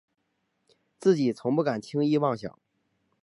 [0.97, 2.57] 自己从不敢轻易妄想